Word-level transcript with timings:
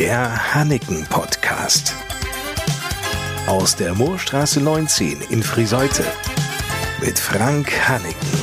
Der 0.00 0.54
Hanneken 0.54 1.04
Podcast. 1.10 1.94
Aus 3.46 3.76
der 3.76 3.94
Moorstraße 3.94 4.58
19 4.58 5.20
in 5.28 5.42
Friseute. 5.42 6.04
Mit 7.04 7.18
Frank 7.18 7.70
Hanneken 7.86 8.38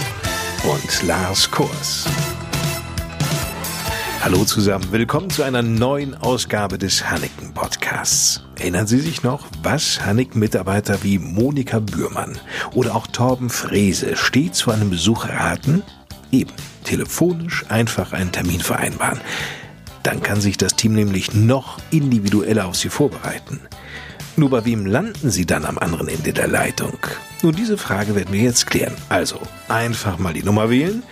und 0.72 1.08
Lars 1.08 1.50
Kors. 1.50 2.06
Hallo 4.22 4.46
zusammen, 4.46 4.86
willkommen 4.92 5.32
zu 5.32 5.42
einer 5.42 5.64
neuen 5.64 6.14
Ausgabe 6.14 6.78
des 6.78 7.10
Hanneken 7.10 7.56
Podcasts. 7.56 8.44
Erinnern 8.60 8.86
Sie 8.86 9.00
sich 9.00 9.24
noch, 9.24 9.48
was 9.64 10.06
Hannek-Mitarbeiter 10.06 11.02
wie 11.02 11.18
Monika 11.18 11.80
Bührmann 11.80 12.38
oder 12.76 12.96
auch 12.96 13.08
Torben 13.08 13.50
Frese 13.50 14.16
stets 14.16 14.60
zu 14.60 14.70
einem 14.70 14.92
Besuch 14.92 15.28
raten? 15.28 15.82
Eben, 16.32 16.54
telefonisch 16.84 17.66
einfach 17.68 18.14
einen 18.14 18.32
Termin 18.32 18.60
vereinbaren. 18.60 19.20
Dann 20.08 20.24
kann 20.24 20.40
sich 20.40 20.56
das 20.56 20.78
Team 20.78 20.94
nämlich 20.94 21.34
noch 21.34 21.80
individueller 21.92 22.68
auf 22.68 22.78
Sie 22.78 22.88
vorbereiten. 22.88 23.60
Nur 24.38 24.50
bei 24.50 24.64
wem 24.64 24.86
landen 24.86 25.32
Sie 25.32 25.46
dann 25.46 25.66
am 25.66 25.78
anderen 25.78 26.08
Ende 26.08 26.32
der 26.32 26.48
Leitung? 26.48 26.98
Nun, 27.42 27.54
diese 27.54 27.78
Frage 27.78 28.16
werden 28.16 28.32
wir 28.32 28.40
jetzt 28.40 28.68
klären. 28.68 28.94
Also, 29.10 29.42
einfach 29.68 30.18
mal 30.18 30.32
die 30.32 30.44
Nummer 30.44 30.70
wählen. 30.70 31.04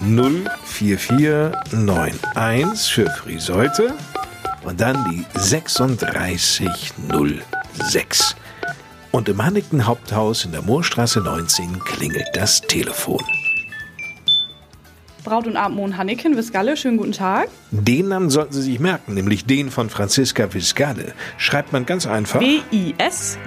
04491 0.00 2.90
für 2.90 3.10
Friseute 3.10 3.92
und 4.64 4.80
dann 4.80 5.04
die 5.10 5.26
3606. 5.34 8.34
Und 9.10 9.28
im 9.28 9.44
Hanneken 9.44 9.84
Haupthaus 9.84 10.46
in 10.46 10.52
der 10.52 10.62
Moorstraße 10.62 11.20
19 11.20 11.80
klingelt 11.80 12.28
das 12.32 12.62
Telefon. 12.62 13.22
Braut 15.28 15.46
und 15.46 15.56
Abendmohn 15.56 15.98
Hanneken, 15.98 16.36
Visgalle, 16.38 16.74
schönen 16.76 16.96
guten 16.96 17.12
Tag. 17.12 17.48
Den 17.70 18.08
Namen 18.08 18.30
sollten 18.30 18.54
Sie 18.54 18.62
sich 18.62 18.80
merken, 18.80 19.12
nämlich 19.12 19.44
den 19.44 19.70
von 19.70 19.90
Franziska 19.90 20.54
Visgalle. 20.54 21.12
Schreibt 21.36 21.70
man 21.72 21.84
ganz 21.84 22.06
einfach. 22.06 22.40
W-I-S-G-A-L-L-E. 22.40 23.40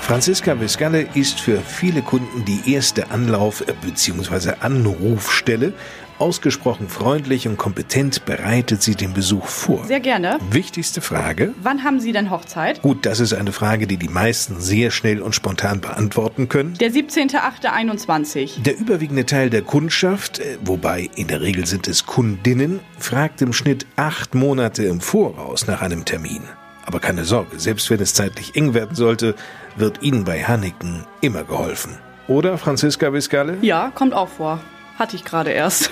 Franziska 0.00 0.60
Visgalle 0.60 1.06
ist 1.14 1.40
für 1.40 1.60
viele 1.60 2.02
Kunden 2.02 2.44
die 2.44 2.72
erste 2.72 3.10
Anlauf- 3.10 3.64
bzw. 3.82 4.54
Anrufstelle. 4.60 5.72
Ausgesprochen 6.20 6.88
freundlich 6.88 7.48
und 7.48 7.56
kompetent 7.56 8.26
bereitet 8.26 8.82
sie 8.82 8.94
den 8.94 9.14
Besuch 9.14 9.46
vor. 9.46 9.84
Sehr 9.86 10.00
gerne. 10.00 10.38
Wichtigste 10.50 11.00
Frage. 11.00 11.54
Wann 11.62 11.82
haben 11.82 11.98
Sie 11.98 12.12
denn 12.12 12.30
Hochzeit? 12.30 12.82
Gut, 12.82 13.06
das 13.06 13.20
ist 13.20 13.32
eine 13.32 13.52
Frage, 13.52 13.86
die 13.86 13.96
die 13.96 14.08
meisten 14.08 14.60
sehr 14.60 14.90
schnell 14.90 15.22
und 15.22 15.34
spontan 15.34 15.80
beantworten 15.80 16.48
können. 16.48 16.74
Der 16.74 16.90
17.08.21. 16.90 18.62
Der 18.62 18.78
überwiegende 18.78 19.24
Teil 19.24 19.48
der 19.48 19.62
Kundschaft, 19.62 20.40
äh, 20.40 20.58
wobei 20.62 21.08
in 21.16 21.28
der 21.28 21.40
Regel 21.40 21.64
sind 21.66 21.88
es 21.88 22.04
Kundinnen, 22.04 22.80
fragt 22.98 23.40
im 23.40 23.54
Schnitt 23.54 23.86
acht 23.96 24.34
Monate 24.34 24.84
im 24.84 25.00
Voraus 25.00 25.66
nach 25.66 25.80
einem 25.80 26.04
Termin. 26.04 26.42
Aber 26.84 27.00
keine 27.00 27.24
Sorge, 27.24 27.58
selbst 27.58 27.88
wenn 27.88 28.00
es 28.00 28.12
zeitlich 28.12 28.56
eng 28.56 28.74
werden 28.74 28.94
sollte, 28.94 29.34
wird 29.76 30.02
Ihnen 30.02 30.24
bei 30.24 30.44
Hanneken 30.44 31.06
immer 31.22 31.44
geholfen. 31.44 31.96
Oder, 32.28 32.58
Franziska 32.58 33.12
Viscale? 33.12 33.56
Ja, 33.62 33.90
kommt 33.94 34.12
auch 34.12 34.28
vor. 34.28 34.60
Hatte 35.00 35.16
ich 35.16 35.24
gerade 35.24 35.50
erst. 35.50 35.90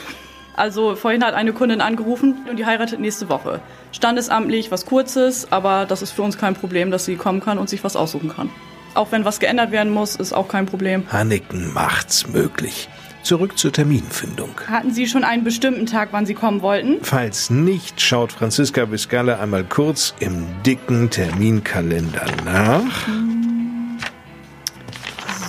Also 0.55 0.95
vorhin 0.95 1.25
hat 1.25 1.33
eine 1.33 1.55
Kundin 1.55 1.81
angerufen 1.81 2.45
und 2.51 2.59
die 2.59 2.67
heiratet 2.67 3.01
nächste 3.01 3.31
Woche. 3.31 3.61
Standesamtlich 3.91 4.71
was 4.71 4.85
Kurzes, 4.85 5.51
aber 5.51 5.87
das 5.87 6.03
ist 6.03 6.11
für 6.11 6.21
uns 6.21 6.37
kein 6.37 6.55
Problem, 6.55 6.91
dass 6.91 7.07
sie 7.07 7.17
kommen 7.17 7.41
kann 7.41 7.57
und 7.57 7.71
sich 7.71 7.83
was 7.85 7.97
aussuchen 7.97 8.29
kann. 8.29 8.51
Auch 8.93 9.11
wenn 9.11 9.25
was 9.25 9.41
geändert 9.41 9.71
werden 9.71 9.91
muss, 9.91 10.15
ist 10.15 10.35
auch 10.35 10.47
kein 10.47 10.67
Problem. 10.67 11.05
Hanneken 11.11 11.73
macht's 11.73 12.29
möglich. 12.29 12.91
Zurück 13.23 13.57
zur 13.57 13.73
Terminfindung. 13.73 14.51
Hatten 14.67 14.93
Sie 14.93 15.07
schon 15.07 15.25
einen 15.25 15.43
bestimmten 15.43 15.87
Tag, 15.87 16.11
wann 16.13 16.27
Sie 16.27 16.35
kommen 16.35 16.61
wollten? 16.61 16.99
Falls 17.01 17.49
nicht, 17.49 18.03
schaut 18.03 18.33
Franziska 18.33 18.91
Viscale 18.91 19.39
einmal 19.39 19.65
kurz 19.65 20.13
im 20.21 20.45
dicken 20.67 21.09
Terminkalender 21.09 22.27
nach. 22.45 23.09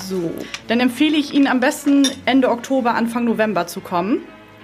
So. 0.10 0.34
Dann 0.68 0.80
empfehle 0.80 1.16
ich 1.16 1.36
Ihnen 1.36 1.46
am 1.46 1.60
besten 1.60 2.08
Ende 2.26 2.50
Oktober, 2.50 2.96
Anfang 2.96 3.26
November 3.26 3.68
zu 3.68 3.80
kommen, 3.80 4.22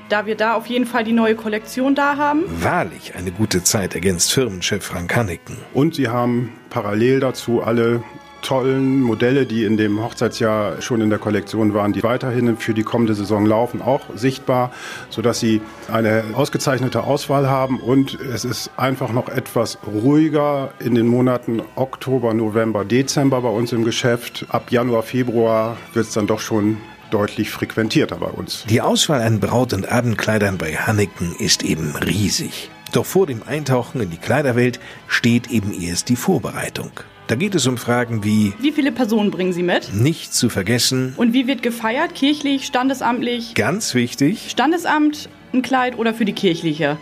da 0.09 0.25
wir 0.25 0.35
da 0.35 0.55
auf 0.55 0.65
jeden 0.65 0.87
Fall 0.87 1.03
die 1.03 1.13
neue 1.13 1.35
Kollektion 1.35 1.93
da 1.93 2.17
haben. 2.17 2.43
Wahrlich 2.63 3.13
eine 3.15 3.31
gute 3.31 3.63
Zeit, 3.63 3.93
ergänzt 3.93 4.33
Firmenchef 4.33 4.83
Frank 4.83 5.15
Hanneken. 5.15 5.57
Und 5.75 5.93
sie 5.93 6.07
haben 6.07 6.53
parallel 6.71 7.19
dazu 7.19 7.61
alle 7.61 8.03
tollen 8.45 9.01
Modelle, 9.01 9.45
die 9.45 9.63
in 9.63 9.75
dem 9.75 10.01
Hochzeitsjahr 10.01 10.81
schon 10.81 11.01
in 11.01 11.09
der 11.09 11.19
Kollektion 11.19 11.73
waren, 11.73 11.93
die 11.93 12.03
weiterhin 12.03 12.57
für 12.57 12.73
die 12.73 12.83
kommende 12.83 13.15
Saison 13.15 13.45
laufen, 13.45 13.81
auch 13.81 14.01
sichtbar, 14.15 14.71
sodass 15.09 15.39
sie 15.39 15.61
eine 15.91 16.23
ausgezeichnete 16.33 17.03
Auswahl 17.03 17.49
haben 17.49 17.79
und 17.79 18.19
es 18.19 18.45
ist 18.45 18.69
einfach 18.77 19.11
noch 19.11 19.29
etwas 19.29 19.79
ruhiger 19.87 20.69
in 20.79 20.93
den 20.93 21.07
Monaten 21.07 21.61
Oktober, 21.75 22.33
November, 22.33 22.85
Dezember 22.85 23.41
bei 23.41 23.49
uns 23.49 23.73
im 23.73 23.83
Geschäft. 23.83 24.45
Ab 24.49 24.71
Januar, 24.71 25.01
Februar 25.03 25.77
wird 25.93 26.07
es 26.07 26.13
dann 26.13 26.27
doch 26.27 26.39
schon 26.39 26.77
deutlich 27.09 27.49
frequentierter 27.49 28.17
bei 28.17 28.27
uns. 28.27 28.63
Die 28.69 28.81
Auswahl 28.81 29.21
an 29.21 29.39
Braut- 29.39 29.73
und 29.73 29.91
Abendkleidern 29.91 30.57
bei 30.57 30.75
Hanneken 30.75 31.35
ist 31.39 31.63
eben 31.63 31.95
riesig. 31.95 32.69
Doch 32.93 33.05
vor 33.05 33.27
dem 33.27 33.43
Eintauchen 33.43 34.01
in 34.01 34.09
die 34.09 34.17
Kleiderwelt 34.17 34.79
steht 35.07 35.49
eben 35.51 35.73
erst 35.79 36.09
die 36.09 36.15
Vorbereitung. 36.15 36.91
Da 37.27 37.35
geht 37.35 37.55
es 37.55 37.65
um 37.65 37.77
Fragen 37.77 38.23
wie 38.23 38.53
Wie 38.59 38.71
viele 38.71 38.91
Personen 38.91 39.31
bringen 39.31 39.51
Sie 39.51 39.63
mit? 39.63 39.93
nicht 39.93 40.33
zu 40.33 40.49
vergessen, 40.49 41.13
Und 41.17 41.33
wie 41.33 41.47
wird 41.47 41.63
gefeiert? 41.63 42.13
Kirchlich, 42.13 42.65
standesamtlich? 42.67 43.55
ganz 43.55 43.95
wichtig, 43.95 44.49
Standesamt, 44.51 45.27
ein 45.53 45.61
Kleid 45.63 45.97
oder 45.97 46.13
für 46.13 46.25
die 46.25 46.33
kirchliche? 46.33 46.97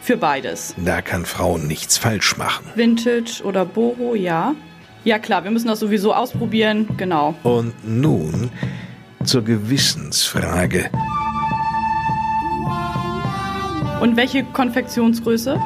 Für 0.00 0.16
beides. 0.16 0.74
da 0.76 1.00
kann 1.02 1.24
Frauen 1.26 1.66
nichts 1.66 1.96
falsch 1.98 2.36
machen. 2.36 2.66
Vintage 2.76 3.42
oder 3.42 3.64
Boho, 3.64 4.14
ja. 4.14 4.54
Ja 5.02 5.18
klar, 5.18 5.42
wir 5.44 5.50
müssen 5.50 5.68
das 5.68 5.80
sowieso 5.80 6.14
ausprobieren, 6.14 6.88
genau. 6.96 7.34
Und 7.42 7.72
nun 7.86 8.50
zur 9.24 9.42
Gewissensfrage. 9.42 10.90
Und 14.00 14.16
welche 14.16 14.44
Konfektionsgröße? 14.44 15.58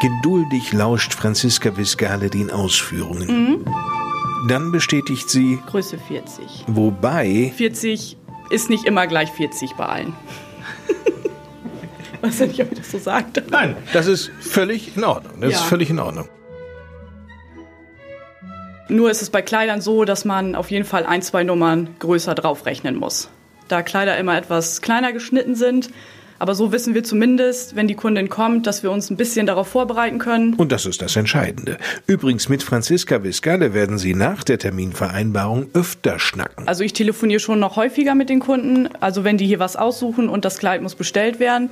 Geduldig 0.00 0.72
lauscht 0.72 1.14
Franziska 1.14 1.76
Viscale 1.76 2.28
den 2.30 2.50
Ausführungen. 2.50 3.64
Dann 4.48 4.72
bestätigt 4.72 5.30
sie, 5.30 5.58
Größe 5.66 5.98
40. 5.98 6.64
wobei 6.66 7.52
40 7.56 8.16
ist 8.50 8.68
nicht 8.68 8.84
immer 8.84 9.06
gleich 9.06 9.30
40 9.30 9.72
bei 9.74 9.86
allen. 9.86 10.12
Weiß 12.20 12.40
ja 12.40 12.46
nicht, 12.46 12.60
ob 12.60 12.72
ich 12.72 12.78
das 12.78 12.90
so 12.90 12.98
sagte. 12.98 13.42
Nein, 13.50 13.76
das 13.92 14.06
ist 14.06 14.30
völlig 14.40 14.96
in 14.96 15.04
Ordnung. 15.04 15.40
Das 15.40 15.52
Ja. 15.52 15.58
ist 15.58 15.64
völlig 15.64 15.88
in 15.90 15.98
Ordnung. 15.98 16.28
Nur 18.88 19.10
ist 19.10 19.22
es 19.22 19.30
bei 19.30 19.40
Kleidern 19.40 19.80
so, 19.80 20.04
dass 20.04 20.26
man 20.26 20.54
auf 20.54 20.70
jeden 20.70 20.84
Fall 20.84 21.06
ein, 21.06 21.22
zwei 21.22 21.42
Nummern 21.44 21.88
größer 22.00 22.34
draufrechnen 22.34 22.96
muss. 22.96 23.30
Da 23.68 23.82
Kleider 23.82 24.18
immer 24.18 24.36
etwas 24.36 24.82
kleiner 24.82 25.12
geschnitten 25.14 25.54
sind. 25.54 25.88
Aber 26.38 26.54
so 26.54 26.72
wissen 26.72 26.94
wir 26.94 27.04
zumindest, 27.04 27.76
wenn 27.76 27.88
die 27.88 27.94
Kundin 27.94 28.28
kommt, 28.28 28.66
dass 28.66 28.82
wir 28.82 28.90
uns 28.90 29.10
ein 29.10 29.16
bisschen 29.16 29.46
darauf 29.46 29.68
vorbereiten 29.68 30.18
können. 30.18 30.54
Und 30.54 30.72
das 30.72 30.86
ist 30.86 31.02
das 31.02 31.16
Entscheidende. 31.16 31.78
Übrigens, 32.06 32.48
mit 32.48 32.62
Franziska 32.62 33.22
Viscale 33.22 33.74
werden 33.74 33.98
Sie 33.98 34.14
nach 34.14 34.44
der 34.44 34.58
Terminvereinbarung 34.58 35.68
öfter 35.74 36.18
schnacken. 36.18 36.66
Also 36.66 36.84
ich 36.84 36.92
telefoniere 36.92 37.40
schon 37.40 37.60
noch 37.60 37.76
häufiger 37.76 38.14
mit 38.14 38.28
den 38.28 38.40
Kunden. 38.40 38.88
Also 39.00 39.24
wenn 39.24 39.38
die 39.38 39.46
hier 39.46 39.58
was 39.58 39.76
aussuchen 39.76 40.28
und 40.28 40.44
das 40.44 40.58
Kleid 40.58 40.82
muss 40.82 40.94
bestellt 40.94 41.40
werden, 41.40 41.70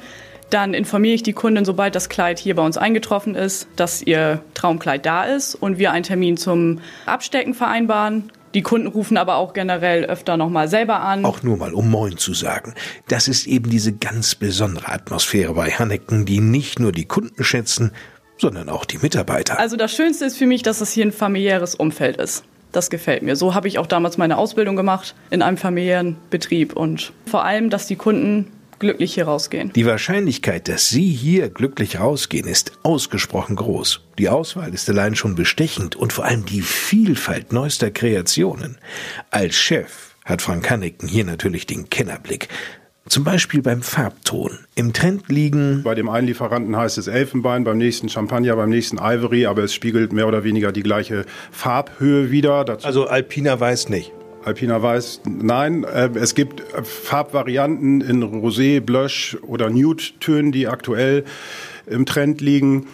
dann 0.52 0.74
informiere 0.74 1.14
ich 1.14 1.22
die 1.22 1.32
Kundin, 1.32 1.64
sobald 1.64 1.94
das 1.94 2.08
Kleid 2.08 2.38
hier 2.38 2.54
bei 2.56 2.64
uns 2.64 2.76
eingetroffen 2.76 3.34
ist, 3.34 3.68
dass 3.76 4.02
ihr 4.02 4.42
Traumkleid 4.54 5.06
da 5.06 5.24
ist 5.24 5.54
und 5.54 5.78
wir 5.78 5.92
einen 5.92 6.02
Termin 6.02 6.36
zum 6.36 6.80
Abstecken 7.06 7.54
vereinbaren. 7.54 8.30
Die 8.54 8.62
Kunden 8.62 8.86
rufen 8.86 9.16
aber 9.16 9.36
auch 9.36 9.54
generell 9.54 10.04
öfter 10.04 10.36
nochmal 10.36 10.68
selber 10.68 11.00
an. 11.00 11.24
Auch 11.24 11.42
nur 11.42 11.56
mal 11.56 11.72
um 11.72 11.90
Moin 11.90 12.18
zu 12.18 12.34
sagen. 12.34 12.74
Das 13.08 13.28
ist 13.28 13.46
eben 13.46 13.70
diese 13.70 13.92
ganz 13.92 14.34
besondere 14.34 14.88
Atmosphäre 14.88 15.54
bei 15.54 15.70
Hanneken, 15.70 16.26
die 16.26 16.40
nicht 16.40 16.78
nur 16.78 16.92
die 16.92 17.06
Kunden 17.06 17.44
schätzen, 17.44 17.92
sondern 18.38 18.68
auch 18.68 18.84
die 18.84 18.98
Mitarbeiter. 18.98 19.58
Also 19.58 19.76
das 19.76 19.92
Schönste 19.92 20.26
ist 20.26 20.36
für 20.36 20.46
mich, 20.46 20.62
dass 20.62 20.80
es 20.80 20.92
hier 20.92 21.06
ein 21.06 21.12
familiäres 21.12 21.74
Umfeld 21.74 22.16
ist. 22.16 22.44
Das 22.72 22.90
gefällt 22.90 23.22
mir. 23.22 23.36
So 23.36 23.54
habe 23.54 23.68
ich 23.68 23.78
auch 23.78 23.86
damals 23.86 24.18
meine 24.18 24.38
Ausbildung 24.38 24.76
gemacht 24.76 25.14
in 25.30 25.42
einem 25.42 25.58
familiären 25.58 26.16
Betrieb 26.30 26.74
und 26.74 27.12
vor 27.26 27.44
allem, 27.44 27.70
dass 27.70 27.86
die 27.86 27.96
Kunden 27.96 28.50
glücklich 28.82 29.14
hier 29.14 29.24
rausgehen. 29.24 29.72
Die 29.72 29.86
Wahrscheinlichkeit, 29.86 30.68
dass 30.68 30.88
Sie 30.88 31.08
hier 31.08 31.48
glücklich 31.48 32.00
rausgehen, 32.00 32.48
ist 32.48 32.72
ausgesprochen 32.82 33.56
groß. 33.56 34.00
Die 34.18 34.28
Auswahl 34.28 34.74
ist 34.74 34.90
allein 34.90 35.14
schon 35.14 35.36
bestechend 35.36 35.94
und 35.94 36.12
vor 36.12 36.24
allem 36.24 36.44
die 36.44 36.62
Vielfalt 36.62 37.52
neuester 37.52 37.92
Kreationen. 37.92 38.76
Als 39.30 39.54
Chef 39.54 40.16
hat 40.24 40.42
Frank 40.42 40.68
Hanneken 40.68 41.08
hier 41.08 41.24
natürlich 41.24 41.64
den 41.66 41.90
Kennerblick. 41.90 42.48
Zum 43.08 43.22
Beispiel 43.24 43.62
beim 43.62 43.82
Farbton. 43.82 44.58
Im 44.74 44.92
Trend 44.92 45.28
liegen 45.28 45.82
Bei 45.84 45.94
dem 45.94 46.08
einen 46.08 46.26
Lieferanten 46.26 46.76
heißt 46.76 46.98
es 46.98 47.06
Elfenbein, 47.06 47.62
beim 47.62 47.78
nächsten 47.78 48.08
Champagner, 48.08 48.56
beim 48.56 48.70
nächsten 48.70 48.98
Ivory, 48.98 49.46
aber 49.46 49.62
es 49.62 49.74
spiegelt 49.74 50.12
mehr 50.12 50.26
oder 50.26 50.42
weniger 50.44 50.72
die 50.72 50.82
gleiche 50.82 51.24
Farbhöhe 51.52 52.32
wider. 52.32 52.64
Dazu 52.64 52.86
also 52.86 53.06
Alpina 53.06 53.58
weiß 53.58 53.88
nicht. 53.88 54.12
Alpina 54.44 54.82
Weiß, 54.82 55.20
nein. 55.24 55.84
Äh, 55.84 56.10
es 56.14 56.34
gibt 56.34 56.62
Farbvarianten 56.82 58.00
in 58.00 58.22
Rosé, 58.22 58.80
Blush 58.80 59.36
oder 59.42 59.70
Nude-Tönen, 59.70 60.52
die 60.52 60.68
aktuell 60.68 61.24
im 61.86 62.06
Trend 62.06 62.40
liegen. 62.40 62.86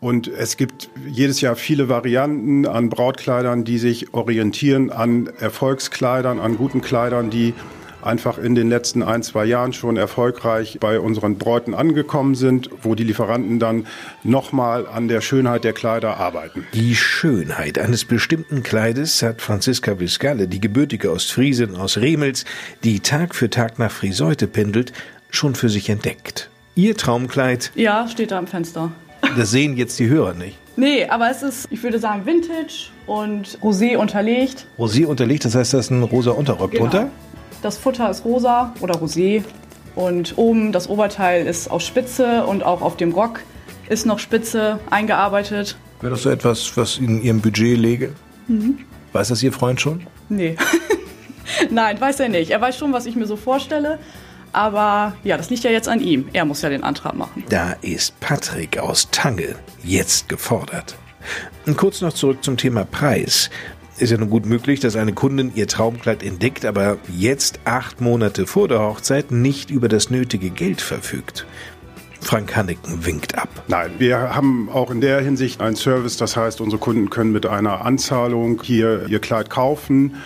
Und 0.00 0.28
es 0.28 0.56
gibt 0.56 0.90
jedes 1.08 1.40
Jahr 1.40 1.56
viele 1.56 1.88
Varianten 1.88 2.66
an 2.66 2.90
Brautkleidern, 2.90 3.64
die 3.64 3.78
sich 3.78 4.12
orientieren 4.12 4.90
an 4.90 5.30
Erfolgskleidern, 5.40 6.38
an 6.40 6.56
guten 6.58 6.82
Kleidern, 6.82 7.30
die 7.30 7.54
einfach 8.04 8.38
in 8.38 8.54
den 8.54 8.68
letzten 8.68 9.02
ein, 9.02 9.22
zwei 9.22 9.44
Jahren 9.44 9.72
schon 9.72 9.96
erfolgreich 9.96 10.78
bei 10.80 11.00
unseren 11.00 11.38
Bräuten 11.38 11.74
angekommen 11.74 12.34
sind, 12.34 12.70
wo 12.82 12.94
die 12.94 13.04
Lieferanten 13.04 13.58
dann 13.58 13.86
nochmal 14.22 14.86
an 14.86 15.08
der 15.08 15.20
Schönheit 15.20 15.64
der 15.64 15.72
Kleider 15.72 16.16
arbeiten. 16.18 16.66
Die 16.74 16.94
Schönheit 16.94 17.78
eines 17.78 18.04
bestimmten 18.04 18.62
Kleides 18.62 19.22
hat 19.22 19.40
Franziska 19.40 19.98
Viscale, 19.98 20.48
die 20.48 20.60
gebürtige 20.60 21.10
Ostfriesin 21.10 21.76
aus 21.76 21.96
Remels, 21.96 22.44
die 22.84 23.00
Tag 23.00 23.34
für 23.34 23.50
Tag 23.50 23.78
nach 23.78 23.90
Friseute 23.90 24.46
pendelt, 24.46 24.92
schon 25.30 25.54
für 25.54 25.68
sich 25.68 25.88
entdeckt. 25.88 26.50
Ihr 26.74 26.96
Traumkleid? 26.96 27.70
Ja, 27.74 28.08
steht 28.08 28.30
da 28.30 28.38
am 28.38 28.46
Fenster. 28.46 28.92
Das 29.38 29.50
sehen 29.50 29.76
jetzt 29.76 29.98
die 29.98 30.08
Hörer 30.08 30.34
nicht. 30.34 30.58
Nee, 30.76 31.06
aber 31.06 31.30
es 31.30 31.42
ist, 31.42 31.68
ich 31.70 31.82
würde 31.82 31.98
sagen, 31.98 32.26
Vintage 32.26 32.90
und 33.06 33.58
Rosé 33.62 33.96
unterlegt. 33.96 34.66
Rosé 34.78 35.06
unterlegt, 35.06 35.44
das 35.44 35.54
heißt, 35.54 35.72
da 35.72 35.78
ist 35.78 35.90
ein 35.90 36.02
rosa 36.02 36.32
Unterrock 36.32 36.72
genau. 36.72 36.84
drunter? 36.84 37.10
Das 37.62 37.78
Futter 37.78 38.10
ist 38.10 38.24
rosa 38.24 38.72
oder 38.80 38.94
Rosé 38.94 39.42
und 39.94 40.36
oben 40.36 40.72
das 40.72 40.88
Oberteil 40.88 41.46
ist 41.46 41.70
aus 41.70 41.84
Spitze 41.84 42.44
und 42.44 42.62
auch 42.64 42.82
auf 42.82 42.96
dem 42.96 43.12
Rock 43.12 43.40
ist 43.88 44.06
noch 44.06 44.18
Spitze 44.18 44.80
eingearbeitet. 44.90 45.76
Wäre 46.00 46.12
das 46.12 46.22
so 46.22 46.30
etwas, 46.30 46.76
was 46.76 46.98
in 46.98 47.22
Ihrem 47.22 47.40
Budget 47.40 47.78
läge? 47.78 48.12
Mhm. 48.48 48.78
Weiß 49.12 49.28
das 49.28 49.42
Ihr 49.42 49.52
Freund 49.52 49.80
schon? 49.80 50.06
Nee. 50.28 50.56
Nein, 51.70 52.00
weiß 52.00 52.20
er 52.20 52.28
nicht. 52.28 52.50
Er 52.50 52.60
weiß 52.60 52.76
schon, 52.76 52.92
was 52.92 53.06
ich 53.06 53.16
mir 53.16 53.26
so 53.26 53.36
vorstelle. 53.36 53.98
Aber 54.52 55.14
ja, 55.24 55.36
das 55.36 55.50
liegt 55.50 55.64
ja 55.64 55.70
jetzt 55.70 55.88
an 55.88 56.00
ihm. 56.00 56.28
Er 56.32 56.44
muss 56.44 56.62
ja 56.62 56.68
den 56.68 56.84
Antrag 56.84 57.14
machen. 57.14 57.44
Da 57.48 57.72
ist 57.82 58.18
Patrick 58.20 58.78
aus 58.78 59.08
Tange 59.10 59.56
jetzt 59.82 60.28
gefordert. 60.28 60.96
Und 61.66 61.76
kurz 61.76 62.00
noch 62.00 62.12
zurück 62.12 62.44
zum 62.44 62.56
Thema 62.56 62.84
Preis. 62.84 63.50
Ist 63.96 64.10
ja 64.10 64.18
nun 64.18 64.28
gut 64.28 64.44
möglich, 64.44 64.80
dass 64.80 64.96
eine 64.96 65.12
Kundin 65.12 65.52
ihr 65.54 65.68
Traumkleid 65.68 66.24
entdeckt, 66.24 66.64
aber 66.64 66.98
jetzt 67.16 67.60
acht 67.64 68.00
Monate 68.00 68.44
vor 68.46 68.66
der 68.66 68.80
Hochzeit 68.80 69.30
nicht 69.30 69.70
über 69.70 69.88
das 69.88 70.10
nötige 70.10 70.50
Geld 70.50 70.80
verfügt. 70.80 71.46
Frank 72.20 72.56
Hanneken 72.56 73.06
winkt 73.06 73.38
ab. 73.38 73.48
Nein, 73.68 73.92
wir 73.98 74.34
haben 74.34 74.68
auch 74.68 74.90
in 74.90 75.00
der 75.00 75.20
Hinsicht 75.20 75.60
einen 75.60 75.76
Service. 75.76 76.16
Das 76.16 76.36
heißt, 76.36 76.60
unsere 76.60 76.80
Kunden 76.80 77.08
können 77.10 77.32
mit 77.32 77.46
einer 77.46 77.84
Anzahlung 77.84 78.62
hier 78.62 79.06
ihr 79.08 79.20
Kleid 79.20 79.48
kaufen 79.48 80.16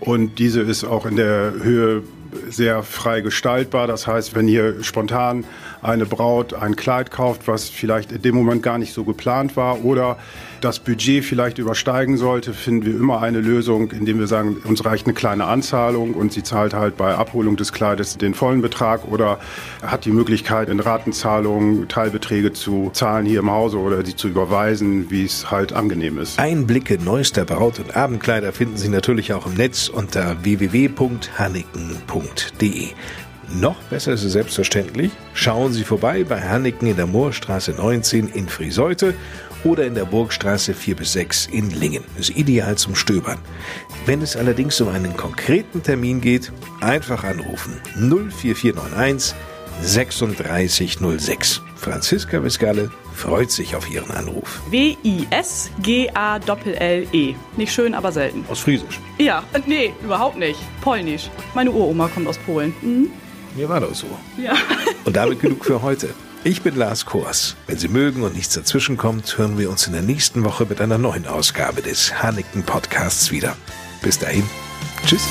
und 0.00 0.40
diese 0.40 0.62
ist 0.62 0.82
auch 0.82 1.06
in 1.06 1.14
der 1.14 1.52
Höhe 1.62 2.02
sehr 2.48 2.82
frei 2.82 3.20
gestaltbar. 3.20 3.86
Das 3.86 4.06
heißt, 4.06 4.34
wenn 4.34 4.48
hier 4.48 4.82
spontan 4.82 5.44
eine 5.80 6.06
Braut 6.06 6.54
ein 6.54 6.74
Kleid 6.74 7.10
kauft, 7.10 7.46
was 7.46 7.68
vielleicht 7.68 8.10
in 8.10 8.22
dem 8.22 8.34
Moment 8.34 8.62
gar 8.62 8.78
nicht 8.78 8.94
so 8.94 9.04
geplant 9.04 9.56
war 9.56 9.84
oder 9.84 10.18
das 10.64 10.78
Budget 10.78 11.24
vielleicht 11.24 11.58
übersteigen 11.58 12.16
sollte, 12.16 12.54
finden 12.54 12.86
wir 12.86 12.94
immer 12.94 13.20
eine 13.20 13.40
Lösung, 13.40 13.90
indem 13.90 14.20
wir 14.20 14.26
sagen, 14.26 14.56
uns 14.64 14.84
reicht 14.84 15.06
eine 15.06 15.14
kleine 15.14 15.46
Anzahlung 15.46 16.14
und 16.14 16.32
sie 16.32 16.42
zahlt 16.42 16.74
halt 16.74 16.96
bei 16.96 17.14
Abholung 17.14 17.56
des 17.56 17.72
Kleides 17.72 18.16
den 18.16 18.34
vollen 18.34 18.62
Betrag 18.62 19.06
oder 19.06 19.38
hat 19.82 20.04
die 20.04 20.12
Möglichkeit, 20.12 20.68
in 20.68 20.80
Ratenzahlungen 20.80 21.88
Teilbeträge 21.88 22.52
zu 22.52 22.90
zahlen 22.92 23.26
hier 23.26 23.40
im 23.40 23.50
Hause 23.50 23.78
oder 23.78 24.04
sie 24.04 24.14
zu 24.14 24.28
überweisen, 24.28 25.10
wie 25.10 25.24
es 25.24 25.50
halt 25.50 25.72
angenehm 25.72 26.18
ist. 26.18 26.38
Einblicke 26.38 26.98
neuester 27.02 27.44
Braut- 27.44 27.80
und 27.80 27.96
Abendkleider 27.96 28.52
finden 28.52 28.76
Sie 28.76 28.88
natürlich 28.88 29.32
auch 29.32 29.46
im 29.46 29.54
Netz 29.54 29.88
unter 29.88 30.44
www.hanneken.de. 30.44 32.88
Noch 33.60 33.76
besser 33.82 34.12
ist 34.12 34.24
es 34.24 34.32
selbstverständlich, 34.32 35.12
schauen 35.34 35.72
Sie 35.72 35.84
vorbei 35.84 36.24
bei 36.24 36.40
Hanneken 36.40 36.88
in 36.88 36.96
der 36.96 37.06
Moorstraße 37.06 37.72
19 37.72 38.28
in 38.28 38.48
Friseute 38.48 39.14
oder 39.64 39.86
in 39.86 39.94
der 39.94 40.04
Burgstraße 40.04 40.74
4 40.74 40.96
bis 40.96 41.12
6 41.12 41.46
in 41.46 41.70
Lingen. 41.70 42.04
Ist 42.18 42.36
ideal 42.36 42.76
zum 42.76 42.94
Stöbern. 42.94 43.38
Wenn 44.06 44.22
es 44.22 44.36
allerdings 44.36 44.80
um 44.80 44.88
einen 44.88 45.16
konkreten 45.16 45.82
Termin 45.82 46.20
geht, 46.20 46.52
einfach 46.80 47.24
anrufen 47.24 47.80
04491 47.94 49.34
3606. 49.82 51.62
Franziska 51.76 52.42
Viscale 52.42 52.90
freut 53.14 53.50
sich 53.50 53.74
auf 53.74 53.90
Ihren 53.90 54.10
Anruf. 54.10 54.60
W-I-S-G-A-L-L-E. 54.70 55.74
Nicht 57.56 57.72
schön, 57.72 57.94
aber 57.94 58.12
selten. 58.12 58.44
Aus 58.48 58.60
Friesisch? 58.60 59.00
Ja, 59.18 59.42
nee, 59.66 59.92
überhaupt 60.02 60.38
nicht. 60.38 60.60
Polnisch. 60.80 61.28
Meine 61.54 61.70
Uroma 61.72 62.08
kommt 62.08 62.28
aus 62.28 62.38
Polen. 62.38 62.74
Mhm. 62.82 63.10
Mir 63.56 63.68
war 63.68 63.80
das 63.80 63.98
so. 63.98 64.06
Ja. 64.40 64.54
Und 65.04 65.16
damit 65.16 65.40
genug 65.40 65.64
für 65.64 65.82
heute. 65.82 66.10
Ich 66.44 66.62
bin 66.62 66.74
Lars 66.74 67.06
Kors. 67.06 67.54
Wenn 67.68 67.78
Sie 67.78 67.86
mögen 67.86 68.24
und 68.24 68.34
nichts 68.34 68.54
dazwischenkommt, 68.54 69.38
hören 69.38 69.58
wir 69.58 69.70
uns 69.70 69.86
in 69.86 69.92
der 69.92 70.02
nächsten 70.02 70.42
Woche 70.42 70.66
mit 70.66 70.80
einer 70.80 70.98
neuen 70.98 71.28
Ausgabe 71.28 71.82
des 71.82 72.20
Hanniken 72.20 72.64
Podcasts 72.64 73.30
wieder. 73.30 73.56
Bis 74.02 74.18
dahin. 74.18 74.42
Tschüss. 75.06 75.22